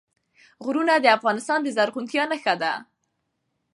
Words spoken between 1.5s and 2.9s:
د زرغونتیا نښه ده.